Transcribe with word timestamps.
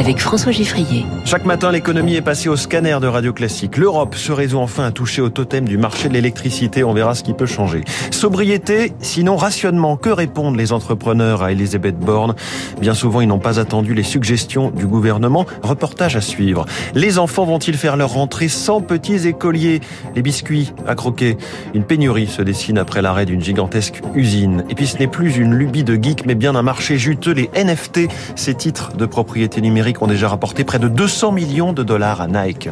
avec 0.00 0.18
François 0.18 0.50
Giffrier. 0.50 1.04
Chaque 1.26 1.44
matin, 1.44 1.70
l'économie 1.70 2.14
est 2.14 2.22
passée 2.22 2.48
au 2.48 2.56
scanner 2.56 2.96
de 3.02 3.06
Radio 3.06 3.34
Classique. 3.34 3.76
L'Europe 3.76 4.14
se 4.14 4.32
résout 4.32 4.58
enfin 4.58 4.86
à 4.86 4.92
toucher 4.92 5.20
au 5.20 5.28
totem 5.28 5.68
du 5.68 5.76
marché 5.76 6.08
de 6.08 6.14
l'électricité. 6.14 6.82
On 6.82 6.94
verra 6.94 7.14
ce 7.14 7.22
qui 7.22 7.34
peut 7.34 7.44
changer. 7.44 7.82
Sobriété, 8.10 8.94
sinon 9.00 9.36
rationnement. 9.36 9.98
Que 9.98 10.08
répondent 10.08 10.56
les 10.56 10.72
entrepreneurs 10.72 11.42
à 11.42 11.52
Elisabeth 11.52 11.98
Borne? 11.98 12.34
Bien 12.80 12.94
souvent, 12.94 13.20
ils 13.20 13.28
n'ont 13.28 13.38
pas 13.38 13.60
attendu 13.60 13.92
les 13.92 14.02
suggestions 14.02 14.70
du 14.70 14.86
gouvernement. 14.86 15.44
Reportage 15.62 16.16
à 16.16 16.22
suivre. 16.22 16.64
Les 16.94 17.18
enfants 17.18 17.44
vont-ils 17.44 17.76
faire 17.76 17.98
leur 17.98 18.14
rentrée 18.14 18.48
sans 18.48 18.80
petits 18.80 19.28
écoliers? 19.28 19.82
Les 20.16 20.22
biscuits 20.22 20.72
à 20.86 20.94
croquer. 20.94 21.36
Une 21.74 21.84
pénurie 21.84 22.26
se 22.26 22.40
dessine 22.40 22.78
après 22.78 23.02
l'arrêt 23.02 23.26
d'une 23.26 23.42
gigantesque 23.42 24.00
usine. 24.14 24.64
Et 24.70 24.74
puis 24.74 24.86
ce 24.86 24.96
n'est 24.96 25.08
plus 25.08 25.36
une 25.36 25.52
lubie 25.52 25.84
de 25.84 26.02
geek, 26.02 26.24
mais 26.24 26.34
bien 26.34 26.54
un 26.54 26.62
marché 26.62 26.96
juteux. 26.96 27.32
Les 27.32 27.50
NFT, 27.54 28.08
ces 28.34 28.54
titres 28.54 28.96
de 28.96 29.04
propriété 29.04 29.60
numérique 29.60 29.89
ont 30.00 30.06
déjà 30.06 30.28
rapporté 30.28 30.64
près 30.64 30.78
de 30.78 30.88
200 30.88 31.32
millions 31.32 31.72
de 31.72 31.82
dollars 31.82 32.20
à 32.20 32.26
Nike. 32.26 32.68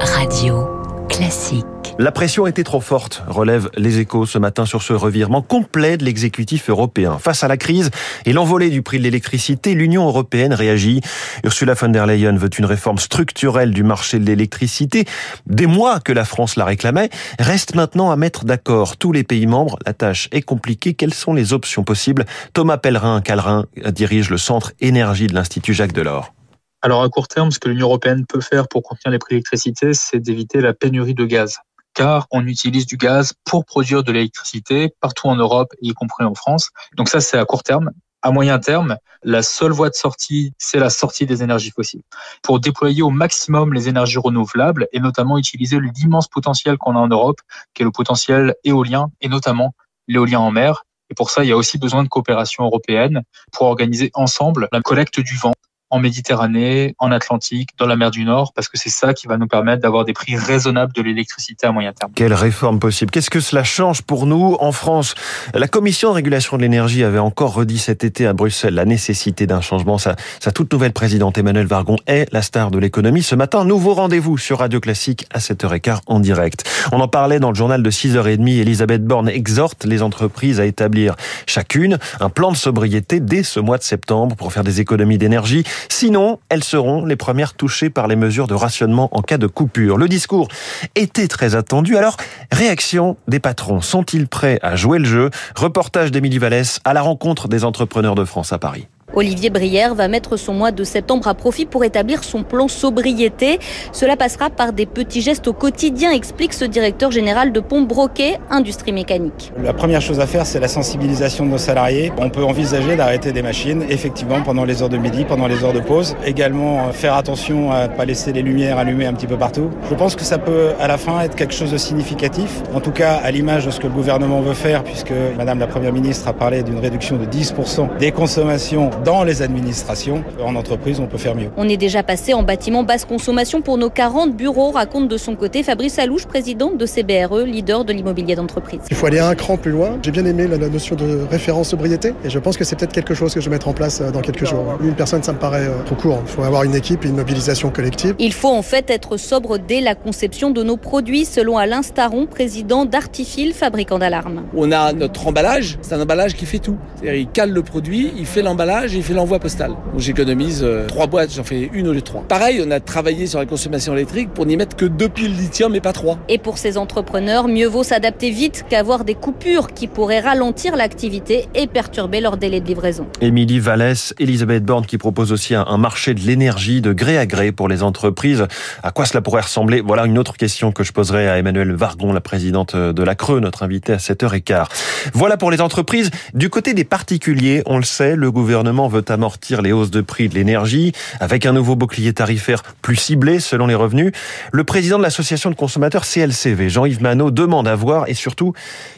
Radio 0.00 0.66
classique. 1.08 1.66
La 2.00 2.12
pression 2.12 2.46
était 2.46 2.64
trop 2.64 2.80
forte, 2.80 3.22
relève 3.28 3.68
les 3.76 3.98
échos 3.98 4.24
ce 4.24 4.38
matin 4.38 4.64
sur 4.64 4.80
ce 4.80 4.94
revirement 4.94 5.42
complet 5.42 5.98
de 5.98 6.04
l'exécutif 6.06 6.70
européen. 6.70 7.18
Face 7.18 7.44
à 7.44 7.48
la 7.48 7.58
crise 7.58 7.90
et 8.24 8.32
l'envolée 8.32 8.70
du 8.70 8.80
prix 8.80 8.96
de 8.96 9.02
l'électricité, 9.02 9.74
l'Union 9.74 10.06
européenne 10.06 10.54
réagit. 10.54 11.02
Ursula 11.44 11.74
von 11.74 11.90
der 11.90 12.06
Leyen 12.06 12.38
veut 12.38 12.48
une 12.58 12.64
réforme 12.64 12.96
structurelle 12.96 13.74
du 13.74 13.82
marché 13.82 14.18
de 14.18 14.24
l'électricité. 14.24 15.04
Des 15.44 15.66
mois 15.66 16.00
que 16.00 16.14
la 16.14 16.24
France 16.24 16.56
la 16.56 16.64
réclamait, 16.64 17.10
reste 17.38 17.74
maintenant 17.74 18.10
à 18.10 18.16
mettre 18.16 18.46
d'accord 18.46 18.96
tous 18.96 19.12
les 19.12 19.22
pays 19.22 19.46
membres. 19.46 19.78
La 19.84 19.92
tâche 19.92 20.30
est 20.32 20.40
compliquée. 20.40 20.94
Quelles 20.94 21.12
sont 21.12 21.34
les 21.34 21.52
options 21.52 21.84
possibles? 21.84 22.24
Thomas 22.54 22.78
Pellerin-Calrin 22.78 23.66
dirige 23.92 24.30
le 24.30 24.38
centre 24.38 24.72
énergie 24.80 25.26
de 25.26 25.34
l'Institut 25.34 25.74
Jacques 25.74 25.92
Delors. 25.92 26.32
Alors 26.80 27.02
à 27.02 27.10
court 27.10 27.28
terme, 27.28 27.50
ce 27.50 27.58
que 27.58 27.68
l'Union 27.68 27.88
européenne 27.88 28.24
peut 28.26 28.40
faire 28.40 28.68
pour 28.68 28.82
contenir 28.82 29.12
les 29.12 29.18
prix 29.18 29.34
de 29.34 29.36
l'électricité, 29.36 29.92
c'est 29.92 30.18
d'éviter 30.18 30.62
la 30.62 30.72
pénurie 30.72 31.12
de 31.12 31.26
gaz 31.26 31.58
car 31.94 32.26
on 32.30 32.46
utilise 32.46 32.86
du 32.86 32.96
gaz 32.96 33.32
pour 33.44 33.64
produire 33.64 34.02
de 34.02 34.12
l'électricité 34.12 34.94
partout 35.00 35.28
en 35.28 35.36
Europe, 35.36 35.72
y 35.80 35.92
compris 35.92 36.24
en 36.24 36.34
France. 36.34 36.70
Donc 36.96 37.08
ça, 37.08 37.20
c'est 37.20 37.38
à 37.38 37.44
court 37.44 37.62
terme. 37.62 37.90
À 38.22 38.32
moyen 38.32 38.58
terme, 38.58 38.98
la 39.22 39.42
seule 39.42 39.72
voie 39.72 39.88
de 39.88 39.94
sortie, 39.94 40.52
c'est 40.58 40.78
la 40.78 40.90
sortie 40.90 41.24
des 41.24 41.42
énergies 41.42 41.70
fossiles. 41.70 42.02
Pour 42.42 42.60
déployer 42.60 43.00
au 43.00 43.08
maximum 43.08 43.72
les 43.72 43.88
énergies 43.88 44.18
renouvelables 44.18 44.88
et 44.92 45.00
notamment 45.00 45.38
utiliser 45.38 45.78
l'immense 45.80 46.28
potentiel 46.28 46.76
qu'on 46.76 46.96
a 46.96 46.98
en 46.98 47.08
Europe, 47.08 47.40
qui 47.72 47.82
est 47.82 47.84
le 47.86 47.90
potentiel 47.90 48.54
éolien 48.62 49.10
et 49.22 49.28
notamment 49.28 49.74
l'éolien 50.06 50.40
en 50.40 50.50
mer. 50.50 50.84
Et 51.08 51.14
pour 51.14 51.30
ça, 51.30 51.44
il 51.44 51.48
y 51.48 51.52
a 51.52 51.56
aussi 51.56 51.78
besoin 51.78 52.02
de 52.02 52.08
coopération 52.08 52.64
européenne 52.64 53.22
pour 53.52 53.66
organiser 53.66 54.10
ensemble 54.12 54.68
la 54.70 54.82
collecte 54.82 55.18
du 55.18 55.36
vent 55.36 55.54
en 55.90 55.98
Méditerranée, 55.98 56.94
en 56.98 57.12
Atlantique, 57.12 57.70
dans 57.78 57.86
la 57.86 57.96
mer 57.96 58.10
du 58.10 58.24
Nord, 58.24 58.52
parce 58.54 58.68
que 58.68 58.78
c'est 58.78 58.90
ça 58.90 59.14
qui 59.14 59.26
va 59.26 59.36
nous 59.36 59.46
permettre 59.46 59.82
d'avoir 59.82 60.04
des 60.04 60.12
prix 60.12 60.36
raisonnables 60.36 60.92
de 60.92 61.02
l'électricité 61.02 61.66
à 61.66 61.72
moyen 61.72 61.92
terme. 61.92 62.12
Quelle 62.14 62.34
réforme 62.34 62.78
possible 62.78 63.10
Qu'est-ce 63.10 63.30
que 63.30 63.40
cela 63.40 63.64
change 63.64 64.02
pour 64.02 64.26
nous 64.26 64.56
en 64.60 64.72
France? 64.72 65.14
La 65.54 65.68
Commission 65.68 66.10
de 66.10 66.14
régulation 66.14 66.56
de 66.56 66.62
l'énergie 66.62 67.04
avait 67.04 67.18
encore 67.18 67.54
redit 67.54 67.78
cet 67.78 68.04
été 68.04 68.26
à 68.26 68.32
Bruxelles 68.32 68.74
la 68.74 68.84
nécessité 68.84 69.46
d'un 69.46 69.60
changement. 69.60 69.98
Sa, 69.98 70.14
toute 70.54 70.72
nouvelle 70.72 70.92
présidente 70.92 71.38
Emmanuel 71.38 71.66
Vargon 71.66 71.96
est 72.06 72.32
la 72.32 72.42
star 72.42 72.70
de 72.70 72.78
l'économie. 72.78 73.22
Ce 73.22 73.34
matin, 73.34 73.64
nouveau 73.64 73.94
rendez-vous 73.94 74.38
sur 74.38 74.58
Radio 74.58 74.80
Classique 74.80 75.26
à 75.32 75.38
7h15 75.38 76.00
en 76.06 76.20
direct. 76.20 76.68
On 76.92 77.00
en 77.00 77.08
parlait 77.08 77.40
dans 77.40 77.50
le 77.50 77.56
journal 77.56 77.82
de 77.82 77.90
6h30. 77.90 78.60
Elisabeth 78.60 79.04
Borne 79.04 79.28
exhorte 79.28 79.84
les 79.84 80.02
entreprises 80.02 80.60
à 80.60 80.66
établir 80.66 81.16
chacune 81.46 81.98
un 82.20 82.28
plan 82.28 82.52
de 82.52 82.56
sobriété 82.56 83.20
dès 83.20 83.42
ce 83.42 83.60
mois 83.60 83.78
de 83.78 83.82
septembre 83.82 84.36
pour 84.36 84.52
faire 84.52 84.64
des 84.64 84.80
économies 84.80 85.18
d'énergie. 85.18 85.64
Sinon, 85.88 86.38
elles 86.48 86.64
seront 86.64 87.04
les 87.04 87.16
premières 87.16 87.54
touchées 87.54 87.90
par 87.90 88.08
les 88.08 88.16
mesures 88.16 88.46
de 88.46 88.54
rationnement 88.54 89.08
en 89.12 89.22
cas 89.22 89.38
de 89.38 89.46
coupure. 89.46 89.96
Le 89.96 90.08
discours 90.08 90.48
était 90.94 91.28
très 91.28 91.54
attendu. 91.54 91.96
Alors, 91.96 92.16
réaction 92.52 93.16
des 93.28 93.40
patrons. 93.40 93.80
Sont-ils 93.80 94.28
prêts 94.28 94.58
à 94.62 94.76
jouer 94.76 94.98
le 94.98 95.04
jeu? 95.04 95.30
Reportage 95.56 96.10
d'Émilie 96.10 96.38
Vallès 96.38 96.80
à 96.84 96.92
la 96.92 97.02
rencontre 97.02 97.48
des 97.48 97.64
entrepreneurs 97.64 98.14
de 98.14 98.24
France 98.24 98.52
à 98.52 98.58
Paris. 98.58 98.86
Olivier 99.14 99.50
Brière 99.50 99.94
va 99.94 100.06
mettre 100.08 100.36
son 100.36 100.54
mois 100.54 100.70
de 100.70 100.84
septembre 100.84 101.26
à 101.26 101.34
profit 101.34 101.66
pour 101.66 101.84
établir 101.84 102.22
son 102.22 102.44
plan 102.44 102.68
sobriété. 102.68 103.58
Cela 103.92 104.16
passera 104.16 104.50
par 104.50 104.72
des 104.72 104.86
petits 104.86 105.20
gestes 105.20 105.48
au 105.48 105.52
quotidien, 105.52 106.12
explique 106.12 106.52
ce 106.52 106.64
directeur 106.64 107.10
général 107.10 107.52
de 107.52 107.60
Pont 107.60 107.82
Broquet, 107.82 108.38
Industrie 108.50 108.92
Mécanique. 108.92 109.52
La 109.62 109.72
première 109.72 110.00
chose 110.00 110.20
à 110.20 110.26
faire, 110.26 110.46
c'est 110.46 110.60
la 110.60 110.68
sensibilisation 110.68 111.44
de 111.44 111.50
nos 111.50 111.58
salariés. 111.58 112.12
On 112.18 112.30
peut 112.30 112.44
envisager 112.44 112.94
d'arrêter 112.96 113.32
des 113.32 113.42
machines, 113.42 113.84
effectivement, 113.88 114.42
pendant 114.42 114.64
les 114.64 114.82
heures 114.82 114.88
de 114.88 114.96
midi, 114.96 115.24
pendant 115.24 115.48
les 115.48 115.64
heures 115.64 115.72
de 115.72 115.80
pause. 115.80 116.16
Également, 116.24 116.88
euh, 116.88 116.92
faire 116.92 117.14
attention 117.14 117.72
à 117.72 117.88
ne 117.88 117.96
pas 117.96 118.04
laisser 118.04 118.32
les 118.32 118.42
lumières 118.42 118.78
allumées 118.78 119.06
un 119.06 119.14
petit 119.14 119.26
peu 119.26 119.36
partout. 119.36 119.70
Je 119.88 119.94
pense 119.94 120.14
que 120.14 120.22
ça 120.22 120.38
peut, 120.38 120.68
à 120.78 120.86
la 120.86 120.98
fin, 120.98 121.20
être 121.22 121.34
quelque 121.34 121.54
chose 121.54 121.72
de 121.72 121.78
significatif. 121.78 122.62
En 122.74 122.80
tout 122.80 122.92
cas, 122.92 123.14
à 123.22 123.30
l'image 123.30 123.66
de 123.66 123.70
ce 123.70 123.80
que 123.80 123.88
le 123.88 123.92
gouvernement 123.92 124.40
veut 124.40 124.54
faire, 124.54 124.84
puisque 124.84 125.12
Madame 125.36 125.58
la 125.58 125.66
Première 125.66 125.92
ministre 125.92 126.28
a 126.28 126.32
parlé 126.32 126.62
d'une 126.62 126.78
réduction 126.78 127.16
de 127.16 127.24
10% 127.24 127.98
des 127.98 128.12
consommations 128.12 128.90
dans 129.04 129.24
les 129.24 129.42
administrations. 129.42 130.22
En 130.42 130.56
entreprise, 130.56 131.00
on 131.00 131.06
peut 131.06 131.18
faire 131.18 131.34
mieux. 131.34 131.50
On 131.56 131.68
est 131.68 131.76
déjà 131.76 132.02
passé 132.02 132.34
en 132.34 132.42
bâtiment 132.42 132.82
basse 132.82 133.04
consommation 133.04 133.62
pour 133.62 133.78
nos 133.78 133.90
40 133.90 134.36
bureaux, 134.36 134.70
raconte 134.70 135.08
de 135.08 135.16
son 135.16 135.36
côté 135.36 135.62
Fabrice 135.62 135.98
Alouche, 135.98 136.26
président 136.26 136.72
de 136.72 136.86
CBRE, 136.86 137.44
leader 137.44 137.84
de 137.84 137.92
l'immobilier 137.92 138.34
d'entreprise. 138.34 138.80
Il 138.90 138.96
faut 138.96 139.06
aller 139.06 139.18
un 139.18 139.34
cran 139.34 139.56
plus 139.56 139.70
loin. 139.70 139.98
J'ai 140.02 140.10
bien 140.10 140.24
aimé 140.24 140.46
la 140.46 140.58
notion 140.68 140.96
de 140.96 141.26
référence 141.30 141.68
sobriété 141.68 142.14
et 142.24 142.30
je 142.30 142.38
pense 142.38 142.56
que 142.56 142.64
c'est 142.64 142.76
peut-être 142.76 142.92
quelque 142.92 143.14
chose 143.14 143.34
que 143.34 143.40
je 143.40 143.46
vais 143.46 143.54
mettre 143.56 143.68
en 143.68 143.72
place 143.72 144.00
euh, 144.00 144.10
dans 144.10 144.20
quelques 144.20 144.44
jours. 144.44 144.78
Une 144.82 144.94
personne, 144.94 145.22
ça 145.22 145.32
me 145.32 145.38
paraît 145.38 145.66
euh, 145.66 145.82
trop 145.84 145.94
court. 145.94 146.18
Il 146.26 146.30
faut 146.30 146.42
avoir 146.42 146.64
une 146.64 146.74
équipe 146.74 147.04
et 147.04 147.08
une 147.08 147.16
mobilisation 147.16 147.70
collective. 147.70 148.14
Il 148.18 148.32
faut 148.32 148.48
en 148.48 148.62
fait 148.62 148.90
être 148.90 149.16
sobre 149.16 149.58
dès 149.58 149.80
la 149.80 149.94
conception 149.94 150.50
de 150.50 150.62
nos 150.62 150.76
produits, 150.76 151.24
selon 151.24 151.58
Alain 151.58 151.82
Staron, 151.82 152.26
président 152.26 152.84
d'Artifil, 152.84 153.52
fabricant 153.52 153.98
d'alarmes. 153.98 154.42
On 154.54 154.72
a 154.72 154.92
notre 154.92 155.26
emballage, 155.26 155.78
c'est 155.82 155.94
un 155.94 156.00
emballage 156.00 156.34
qui 156.34 156.46
fait 156.46 156.58
tout. 156.58 156.76
Il 157.02 157.28
cale 157.28 157.50
le 157.50 157.62
produit, 157.62 158.12
il 158.16 158.26
fait 158.26 158.42
l'emballage, 158.42 158.89
il 158.94 159.02
fait 159.02 159.14
l'envoi 159.14 159.38
postal. 159.38 159.72
J'économise 159.96 160.60
euh, 160.62 160.86
trois 160.86 161.06
boîtes, 161.06 161.32
j'en 161.34 161.44
fais 161.44 161.70
une 161.72 161.88
au 161.88 161.92
lieu 161.92 162.00
de 162.00 162.04
trois. 162.04 162.22
Pareil, 162.22 162.62
on 162.66 162.70
a 162.70 162.80
travaillé 162.80 163.26
sur 163.26 163.38
la 163.38 163.46
consommation 163.46 163.92
électrique 163.92 164.30
pour 164.34 164.46
n'y 164.46 164.56
mettre 164.56 164.76
que 164.76 164.84
deux 164.84 165.08
piles 165.08 165.36
lithium 165.36 165.74
et 165.74 165.80
pas 165.80 165.92
trois. 165.92 166.18
Et 166.28 166.38
pour 166.38 166.58
ces 166.58 166.78
entrepreneurs, 166.78 167.48
mieux 167.48 167.66
vaut 167.66 167.82
s'adapter 167.82 168.30
vite 168.30 168.64
qu'avoir 168.68 169.04
des 169.04 169.14
coupures 169.14 169.72
qui 169.72 169.86
pourraient 169.86 170.20
ralentir 170.20 170.76
l'activité 170.76 171.46
et 171.54 171.66
perturber 171.66 172.20
leur 172.20 172.36
délai 172.36 172.60
de 172.60 172.66
livraison. 172.66 173.06
Émilie 173.20 173.60
Vallès, 173.60 174.14
Elisabeth 174.18 174.64
Borne 174.64 174.86
qui 174.86 174.98
propose 174.98 175.32
aussi 175.32 175.54
un 175.54 175.78
marché 175.78 176.14
de 176.14 176.20
l'énergie 176.20 176.80
de 176.80 176.92
gré 176.92 177.18
à 177.18 177.26
gré 177.26 177.52
pour 177.52 177.68
les 177.68 177.82
entreprises. 177.82 178.46
À 178.82 178.90
quoi 178.90 179.06
cela 179.06 179.20
pourrait 179.20 179.42
ressembler? 179.42 179.80
Voilà 179.80 180.06
une 180.06 180.18
autre 180.18 180.36
question 180.36 180.72
que 180.72 180.84
je 180.84 180.92
poserai 180.92 181.28
à 181.28 181.38
Emmanuel 181.38 181.72
Vargon, 181.72 182.12
la 182.12 182.20
présidente 182.20 182.76
de 182.76 183.02
la 183.02 183.14
Creux, 183.14 183.40
notre 183.40 183.62
invité 183.62 183.92
à 183.92 183.96
7h15. 183.96 184.66
Voilà 185.14 185.36
pour 185.36 185.50
les 185.50 185.60
entreprises. 185.60 186.10
Du 186.34 186.50
côté 186.50 186.74
des 186.74 186.84
particuliers, 186.84 187.62
on 187.66 187.76
le 187.76 187.84
sait, 187.84 188.16
le 188.16 188.30
gouvernement 188.30 188.79
veut 188.88 189.04
amortir 189.08 189.62
les 189.62 189.72
hausses 189.72 189.90
de 189.90 190.00
prix 190.00 190.28
de 190.28 190.34
l'énergie 190.34 190.92
avec 191.20 191.46
un 191.46 191.52
nouveau 191.52 191.76
bouclier 191.76 192.12
tarifaire 192.12 192.62
plus 192.82 192.96
ciblé 192.96 193.40
selon 193.40 193.66
les 193.66 193.74
revenus. 193.74 194.12
Le 194.52 194.64
président 194.64 194.98
de 194.98 195.02
l'association 195.02 195.50
de 195.50 195.54
consommateurs 195.54 196.04
CLCV, 196.04 196.68
Jean-Yves 196.68 197.02
Manot, 197.02 197.30
demande 197.30 197.68
à 197.68 197.74
voir 197.74 198.08
et 198.08 198.14
surtout, 198.14 198.52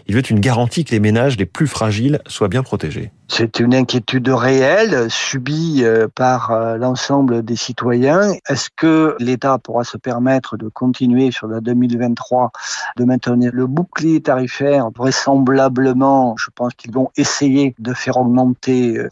il 0.07 0.15
veut 0.15 0.23
une 0.31 0.41
garantie 0.41 0.85
que 0.85 0.93
les 0.93 1.01
ménages 1.01 1.37
les 1.37 1.47
plus 1.47 1.67
fragiles 1.67 2.21
soient 2.27 2.49
bien 2.49 2.63
protégés. 2.63 3.11
C'est 3.35 3.61
une 3.61 3.75
inquiétude 3.75 4.29
réelle 4.29 5.11
subie 5.11 5.85
euh, 5.85 6.07
par 6.15 6.51
euh, 6.51 6.77
l'ensemble 6.77 7.43
des 7.43 7.57
citoyens. 7.57 8.35
Est-ce 8.47 8.69
que 8.77 9.17
l'État 9.21 9.57
pourra 9.57 9.85
se 9.85 9.97
permettre 9.97 10.59
de 10.59 10.69
continuer 10.69 11.31
sur 11.31 11.47
la 11.47 11.61
2023 11.61 12.51
de 12.99 13.05
maintenir 13.05 13.51
le 13.55 13.67
bouclier 13.67 14.21
tarifaire? 14.21 14.91
Vraisemblablement, 14.95 16.35
je 16.37 16.51
pense 16.55 16.75
qu'ils 16.75 16.93
vont 16.93 17.11
essayer 17.17 17.75
de 17.79 17.95
faire 17.95 18.19
augmenter 18.19 18.99
euh, 18.99 19.09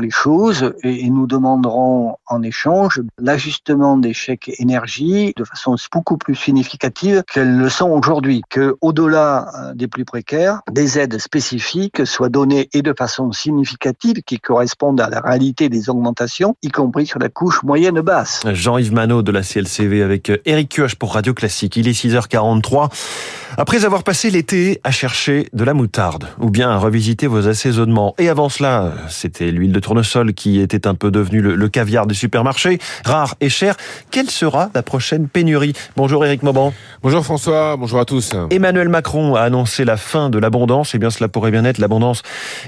les 0.00 0.10
choses 0.10 0.72
et 0.82 1.10
nous 1.10 1.26
demanderons 1.26 2.16
en 2.26 2.42
échange 2.42 3.00
l'ajustement 3.18 3.96
des 3.96 4.12
chèques 4.12 4.50
énergie 4.58 5.32
de 5.36 5.44
façon 5.44 5.76
beaucoup 5.92 6.16
plus 6.16 6.34
significative 6.34 7.22
qu'elles 7.32 7.56
le 7.56 7.68
sont 7.68 7.90
aujourd'hui, 7.90 8.42
que 8.48 8.76
au-delà 8.80 9.72
des 9.74 9.88
plus 9.88 10.04
précaires, 10.04 10.60
des 10.70 10.98
aides 10.98 11.18
spécifiques 11.18 12.06
soient 12.06 12.28
données 12.28 12.68
et 12.72 12.82
de 12.82 12.94
façon 12.96 13.32
significative 13.32 14.22
qui 14.22 14.38
correspondent 14.38 15.00
à 15.00 15.08
la 15.08 15.20
réalité 15.20 15.68
des 15.68 15.90
augmentations, 15.90 16.56
y 16.62 16.68
compris 16.68 17.06
sur 17.06 17.18
la 17.18 17.28
couche 17.28 17.62
moyenne 17.62 18.00
basse. 18.00 18.42
Jean-Yves 18.46 18.92
Manot 18.92 19.22
de 19.22 19.32
la 19.32 19.42
CLCV 19.42 20.02
avec 20.02 20.32
Eric 20.44 20.68
Kioch 20.68 20.94
pour 20.96 21.14
Radio 21.14 21.34
Classique. 21.34 21.76
Il 21.76 21.88
est 21.88 21.92
6h43. 21.92 22.90
Après 23.56 23.84
avoir 23.84 24.04
passé 24.04 24.30
l'été 24.30 24.80
à 24.84 24.90
chercher 24.90 25.48
de 25.52 25.64
la 25.64 25.74
moutarde 25.74 26.28
ou 26.38 26.50
bien 26.50 26.70
à 26.70 26.78
revisiter 26.78 27.26
vos 27.26 27.48
assaisonnements, 27.48 28.14
et 28.18 28.28
avant 28.28 28.48
cela, 28.48 28.92
c'était 29.08 29.49
l'huile 29.50 29.72
de 29.72 29.80
tournesol 29.80 30.34
qui 30.34 30.60
était 30.60 30.86
un 30.86 30.94
peu 30.94 31.10
devenue 31.10 31.40
le, 31.40 31.68
caviar 31.68 32.06
des 32.06 32.14
supermarchés, 32.14 32.78
rare 33.04 33.34
et 33.40 33.48
cher. 33.48 33.76
Quelle 34.10 34.30
sera 34.30 34.70
la 34.74 34.82
prochaine 34.82 35.28
pénurie? 35.28 35.72
Bonjour 35.96 36.24
Éric 36.24 36.42
Mauban. 36.42 36.72
Bonjour 37.02 37.24
François, 37.24 37.76
bonjour 37.76 38.00
à 38.00 38.04
tous. 38.04 38.32
Emmanuel 38.50 38.88
Macron 38.88 39.34
a 39.36 39.42
annoncé 39.42 39.84
la 39.84 39.96
fin 39.96 40.30
de 40.30 40.38
l'abondance. 40.38 40.94
Et 40.94 40.96
eh 40.96 40.98
bien 40.98 41.10
cela 41.10 41.28
pourrait 41.28 41.50
bien 41.50 41.64
être 41.64 41.78
l'abondance 41.78 42.22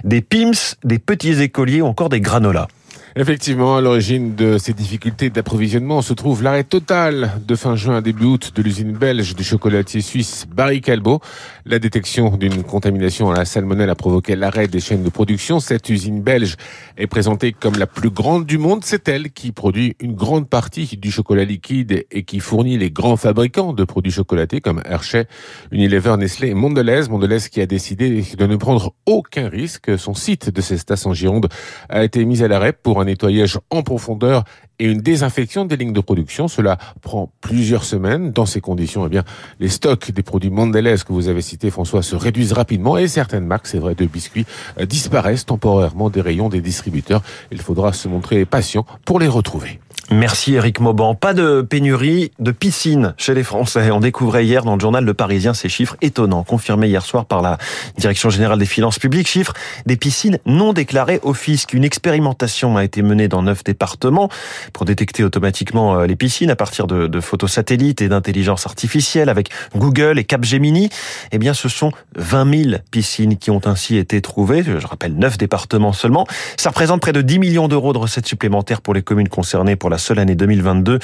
des 0.05 0.20
PIMS, 0.20 0.76
des 0.84 0.99
petits 0.99 1.43
écoliers 1.43 1.82
ou 1.82 1.87
encore 1.87 2.08
des 2.08 2.20
granolas. 2.20 2.69
Effectivement, 3.14 3.76
à 3.76 3.82
l'origine 3.82 4.35
de 4.37 4.56
ces 4.56 4.73
difficultés 4.73 5.29
d'approvisionnement 5.29 6.00
se 6.00 6.14
trouve 6.14 6.43
l'arrêt 6.43 6.64
total 6.64 7.32
de 7.47 7.55
fin 7.56 7.76
juin 7.76 7.97
à 7.97 8.00
début 8.00 8.25
août 8.25 8.53
de 8.55 8.62
l'usine 8.62 8.93
belge 8.93 9.37
du 9.37 9.44
chocolatier 9.44 10.00
suisse 10.00 10.47
Barry 10.50 10.81
Calbo. 10.81 11.20
La 11.67 11.79
détection 11.79 12.38
d'une 12.38 12.62
contamination 12.62 13.31
à 13.31 13.37
la 13.37 13.44
salmonelle 13.44 13.91
a 13.91 13.94
provoqué 13.94 14.35
l'arrêt 14.35 14.67
des 14.67 14.81
chaînes 14.81 15.03
de 15.03 15.11
production. 15.11 15.61
Cette 15.61 15.91
usine 15.91 16.23
belge 16.23 16.56
est 16.97 17.06
présentée 17.06 17.53
comme 17.53 17.75
la 17.75 17.87
plus 17.87 18.09
grande 18.09 18.47
du 18.47 18.56
monde. 18.56 18.81
C'est 18.82 19.06
elle 19.11 19.31
qui 19.31 19.53
produit 19.53 19.94
une 20.00 20.15
grande 20.15 20.49
partie 20.49 20.97
du 20.97 21.11
chocolat 21.11 21.44
liquide 21.44 22.06
et 22.11 22.23
qui 22.23 22.41
fournit 22.41 22.79
les 22.79 22.91
grands 22.91 23.19
fabricants 23.19 23.75
de 23.75 23.85
produits 23.85 24.12
chocolatés 24.12 24.62
comme 24.62 24.81
Hershey, 24.87 25.26
Unilever, 25.70 26.17
Nestlé 26.17 26.49
et 26.49 26.55
Mondelez. 26.55 27.11
Mondelez 27.11 27.41
qui 27.50 27.61
a 27.61 27.67
décidé 27.67 28.25
de 28.38 28.47
ne 28.47 28.56
prendre 28.56 28.94
aucun 29.05 29.50
risque. 29.50 29.99
Son 29.99 30.15
site 30.15 30.49
de 30.49 30.62
Cestas 30.62 31.03
en 31.05 31.12
Gironde 31.12 31.50
a 31.91 32.05
été 32.05 32.25
mis 32.25 32.43
à 32.43 32.49
l'arrêt 32.49 32.73
pour 32.73 33.01
un 33.01 33.01
nettoyage 33.04 33.58
en 33.70 33.82
profondeur 33.82 34.44
et 34.78 34.87
une 34.87 35.00
désinfection 35.00 35.64
des 35.64 35.76
lignes 35.76 35.93
de 35.93 36.00
production. 36.00 36.49
Cela 36.49 36.78
prend 37.00 37.32
plusieurs 37.40 37.84
semaines. 37.84 38.32
Dans 38.32 38.46
ces 38.46 38.60
conditions, 38.60 39.06
eh 39.06 39.08
bien, 39.08 39.25
les 39.60 39.69
stocks 39.69 40.10
des 40.10 40.22
produits 40.22 40.50
Mondelez 40.50 40.96
que 41.06 41.12
vous 41.12 41.28
avez 41.28 41.43
cités, 41.43 41.70
François, 41.70 42.02
se 42.02 42.16
réduisent 42.16 42.52
rapidement 42.52 42.99
et 42.99 43.08
certaines 43.08 43.46
marques, 43.46 43.66
c'est 43.66 43.78
vrai, 43.78 43.94
de 43.94 44.06
biscuits 44.06 44.46
euh, 44.81 44.87
disparaissent 44.87 45.46
temporairement 45.46 46.10
des 46.10 46.20
rayons 46.20 46.49
des 46.49 46.60
distributeurs. 46.60 47.22
Il 47.50 47.60
faudra 47.60 47.93
se 47.93 48.08
montrer 48.08 48.44
patient 48.44 48.87
pour 49.05 49.20
les 49.20 49.28
retrouver. 49.28 49.78
Merci 50.10 50.54
Eric 50.54 50.81
Mauban. 50.81 51.14
Pas 51.14 51.32
de 51.32 51.62
pénurie 51.62 52.32
de 52.40 52.50
piscines 52.50 53.14
chez 53.19 53.34
les 53.34 53.44
Français. 53.44 53.90
On 53.93 54.00
découvrait 54.00 54.44
hier 54.44 54.64
dans 54.64 54.75
le 54.75 54.81
journal 54.81 55.04
Le 55.04 55.14
Parisien 55.14 55.54
ces 55.54 55.69
chiffres 55.69 55.96
étonnants, 56.02 56.43
confirmés 56.43 56.88
hier 56.88 57.04
soir 57.04 57.25
par 57.25 57.40
la 57.40 57.56
Direction 57.99 58.28
générale 58.28 58.58
des 58.58 58.66
finances 58.66 58.99
publiques. 58.99 59.28
Chiffres 59.28 59.52
des 59.87 59.96
piscines 59.96 60.38
non 60.44 60.72
déclarées 60.72 61.20
au 61.22 61.34
fisc. 61.34 61.72
Une 61.72 61.84
expérimentation 61.84 62.76
a 62.76 62.84
été 62.84 63.00
menée 63.00 63.28
dans 63.28 63.43
neuf 63.43 63.62
départements 63.62 64.28
pour 64.72 64.87
détecter 64.87 65.22
automatiquement 65.22 66.00
euh, 66.00 66.06
les 66.06 66.16
piscines 66.16 66.50
à 66.50 66.56
partir 66.56 66.87
de, 66.88 67.20
photos 67.20 67.52
satellites 67.52 68.02
et 68.02 68.08
d'intelligence 68.08 68.66
artificielle 68.66 69.28
avec 69.28 69.50
Google 69.76 70.19
et 70.19 70.25
Capgemini. 70.25 70.90
Eh 71.31 71.38
bien, 71.38 71.55
ce 71.55 71.69
sont 71.69 71.93
20 72.16 72.64
000 72.64 72.76
piscines 72.90 73.37
qui 73.37 73.50
ont 73.50 73.60
ainsi 73.66 73.96
été 73.96 74.20
trouvées. 74.20 74.64
Je 74.64 74.87
rappelle, 74.87 75.14
neuf 75.14 75.38
départements 75.38 75.93
seulement. 75.93 76.26
Ça 76.56 76.70
représente 76.70 77.00
près 77.00 77.12
de 77.12 77.22
10 77.22 77.38
millions 77.38 77.69
d'euros 77.69 77.93
de 77.93 77.98
recettes 77.98 78.26
supplémentaires 78.26 78.81
pour 78.81 78.94
les 78.94 79.02
communes 79.02 79.28
concernées 79.28 79.76
la 79.93 79.99
seule 79.99 80.19
année 80.19 80.35
2022. 80.35 80.99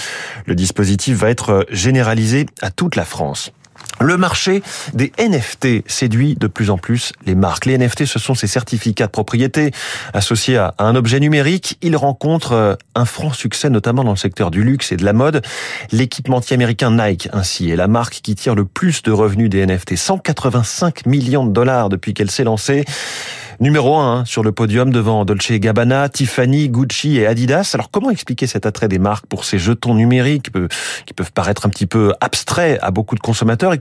Le 0.46 0.54
dispositif 0.54 1.18
va 1.18 1.28
être 1.30 1.66
généralisé 1.70 2.46
à 2.62 2.70
toute 2.70 2.96
la 2.96 3.04
France. 3.04 3.52
Le 4.00 4.16
marché 4.16 4.62
des 4.94 5.12
NFT 5.18 5.88
séduit 5.90 6.36
de 6.36 6.46
plus 6.46 6.70
en 6.70 6.78
plus 6.78 7.12
les 7.26 7.34
marques. 7.34 7.66
Les 7.66 7.76
NFT, 7.76 8.06
ce 8.06 8.18
sont 8.18 8.34
ces 8.34 8.46
certificats 8.46 9.06
de 9.06 9.10
propriété 9.10 9.72
associés 10.14 10.56
à 10.56 10.74
un 10.78 10.94
objet 10.94 11.18
numérique. 11.18 11.78
Ils 11.82 11.96
rencontrent 11.96 12.52
euh, 12.52 12.74
un 12.94 13.04
franc 13.04 13.32
succès, 13.32 13.70
notamment 13.70 14.04
dans 14.04 14.12
le 14.12 14.16
secteur 14.16 14.52
du 14.52 14.62
luxe 14.62 14.92
et 14.92 14.96
de 14.96 15.04
la 15.04 15.12
mode. 15.12 15.42
L'équipementier 15.90 16.54
américain 16.54 16.92
Nike, 16.92 17.28
ainsi, 17.32 17.70
est 17.70 17.76
la 17.76 17.88
marque 17.88 18.20
qui 18.22 18.36
tire 18.36 18.54
le 18.54 18.64
plus 18.64 19.02
de 19.02 19.10
revenus 19.10 19.50
des 19.50 19.66
NFT. 19.66 19.96
185 19.96 21.06
millions 21.06 21.44
de 21.44 21.52
dollars 21.52 21.88
depuis 21.88 22.14
qu'elle 22.14 22.30
s'est 22.30 22.44
lancée. 22.44 22.84
Numéro 23.60 23.96
1 23.96 24.18
hein, 24.18 24.24
sur 24.24 24.44
le 24.44 24.52
podium 24.52 24.92
devant 24.92 25.24
Dolce 25.24 25.50
Gabbana, 25.50 26.08
Tiffany, 26.08 26.68
Gucci 26.68 27.18
et 27.18 27.26
Adidas. 27.26 27.72
Alors 27.74 27.90
comment 27.90 28.10
expliquer 28.10 28.46
cet 28.46 28.66
attrait 28.66 28.86
des 28.86 29.00
marques 29.00 29.26
pour 29.26 29.44
ces 29.44 29.58
jetons 29.58 29.94
numériques 29.94 30.52
qui 31.06 31.12
peuvent 31.12 31.32
paraître 31.32 31.66
un 31.66 31.68
petit 31.68 31.86
peu 31.86 32.12
abstraits 32.20 32.78
à 32.82 32.92
beaucoup 32.92 33.16
de 33.16 33.20
consommateurs? 33.20 33.72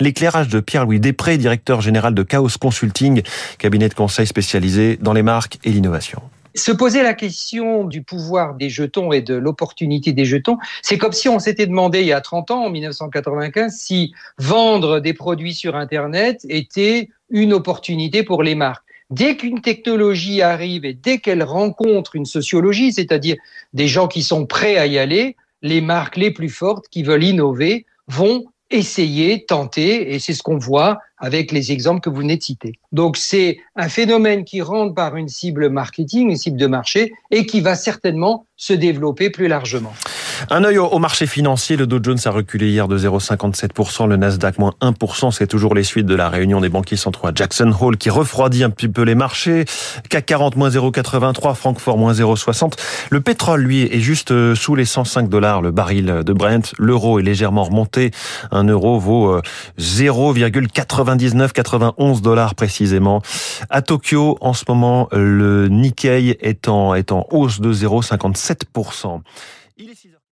L'éclairage 0.00 0.48
de 0.48 0.60
Pierre-Louis 0.60 1.00
Després, 1.00 1.38
directeur 1.38 1.80
général 1.80 2.14
de 2.14 2.22
Chaos 2.22 2.48
Consulting, 2.60 3.22
cabinet 3.58 3.88
de 3.88 3.94
conseil 3.94 4.26
spécialisé 4.26 4.98
dans 5.00 5.12
les 5.12 5.22
marques 5.22 5.58
et 5.64 5.70
l'innovation. 5.70 6.22
Se 6.56 6.70
poser 6.70 7.02
la 7.02 7.14
question 7.14 7.82
du 7.82 8.02
pouvoir 8.02 8.54
des 8.54 8.70
jetons 8.70 9.12
et 9.12 9.22
de 9.22 9.34
l'opportunité 9.34 10.12
des 10.12 10.24
jetons, 10.24 10.58
c'est 10.82 10.98
comme 10.98 11.12
si 11.12 11.28
on 11.28 11.40
s'était 11.40 11.66
demandé 11.66 12.00
il 12.00 12.06
y 12.06 12.12
a 12.12 12.20
30 12.20 12.52
ans, 12.52 12.66
en 12.66 12.70
1995, 12.70 13.74
si 13.76 14.14
vendre 14.38 15.00
des 15.00 15.14
produits 15.14 15.54
sur 15.54 15.74
Internet 15.74 16.46
était 16.48 17.08
une 17.28 17.52
opportunité 17.52 18.22
pour 18.22 18.44
les 18.44 18.54
marques. 18.54 18.84
Dès 19.10 19.36
qu'une 19.36 19.62
technologie 19.62 20.42
arrive 20.42 20.84
et 20.84 20.94
dès 20.94 21.18
qu'elle 21.18 21.42
rencontre 21.42 22.14
une 22.14 22.24
sociologie, 22.24 22.92
c'est-à-dire 22.92 23.36
des 23.72 23.88
gens 23.88 24.06
qui 24.06 24.22
sont 24.22 24.46
prêts 24.46 24.76
à 24.76 24.86
y 24.86 24.96
aller, 24.96 25.36
les 25.60 25.80
marques 25.80 26.16
les 26.16 26.30
plus 26.30 26.50
fortes 26.50 26.86
qui 26.88 27.02
veulent 27.02 27.24
innover 27.24 27.84
vont 28.06 28.44
essayer, 28.74 29.44
tenter, 29.44 30.14
et 30.14 30.18
c'est 30.18 30.34
ce 30.34 30.42
qu'on 30.42 30.58
voit 30.58 30.98
avec 31.18 31.52
les 31.52 31.72
exemples 31.72 32.00
que 32.00 32.10
vous 32.10 32.20
venez 32.20 32.36
de 32.36 32.42
citer. 32.42 32.72
Donc 32.92 33.16
c'est 33.16 33.58
un 33.76 33.88
phénomène 33.88 34.44
qui 34.44 34.60
rentre 34.60 34.94
par 34.94 35.16
une 35.16 35.28
cible 35.28 35.68
marketing, 35.70 36.30
une 36.30 36.36
cible 36.36 36.58
de 36.58 36.66
marché, 36.66 37.12
et 37.30 37.46
qui 37.46 37.60
va 37.60 37.76
certainement 37.76 38.46
se 38.56 38.72
développer 38.72 39.30
plus 39.30 39.48
largement. 39.48 39.92
Un 40.50 40.64
œil 40.64 40.78
au 40.78 40.98
marché 40.98 41.26
financier, 41.26 41.76
le 41.76 41.86
Dow 41.86 41.98
Jones 42.02 42.18
a 42.24 42.30
reculé 42.30 42.70
hier 42.70 42.88
de 42.88 42.98
0,57%, 42.98 44.08
le 44.08 44.16
Nasdaq 44.16 44.58
moins 44.58 44.74
1%, 44.80 45.30
c'est 45.30 45.46
toujours 45.46 45.74
les 45.74 45.84
suites 45.84 46.06
de 46.06 46.14
la 46.14 46.28
réunion 46.28 46.60
des 46.60 46.68
banquiers 46.68 46.96
centraux 46.96 47.28
à 47.28 47.32
Jackson 47.34 47.72
Hole 47.78 47.96
qui 47.96 48.10
refroidit 48.10 48.64
un 48.64 48.70
petit 48.70 48.88
peu 48.88 49.02
les 49.02 49.14
marchés. 49.14 49.64
CAC 50.08 50.26
40 50.26 50.56
moins 50.56 50.70
0,83, 50.70 51.54
Francfort 51.54 51.98
moins 51.98 52.12
0,60. 52.12 52.72
Le 53.10 53.20
pétrole, 53.20 53.62
lui, 53.62 53.82
est 53.82 54.00
juste 54.00 54.30
euh, 54.30 54.54
sous 54.54 54.74
les 54.74 54.84
105 54.84 55.28
dollars 55.28 55.62
le 55.62 55.70
baril 55.70 56.22
de 56.24 56.32
Brent. 56.32 56.74
L'euro 56.78 57.18
est 57.18 57.22
légèrement 57.22 57.64
remonté. 57.64 58.10
Un 58.50 58.64
euro 58.64 58.98
vaut 58.98 59.40
0,9991 59.78 62.18
euh, 62.18 62.20
dollars 62.20 62.54
précisément. 62.54 63.22
À 63.70 63.82
Tokyo, 63.82 64.38
en 64.40 64.54
ce 64.54 64.64
moment, 64.68 65.08
le 65.12 65.68
Nikkei 65.68 66.36
est 66.40 66.68
en, 66.68 66.94
hausse 67.30 67.60
de 67.60 67.72
0,57%. 67.72 69.20
Il 69.76 69.90
est 69.90 69.94
6 69.94 70.13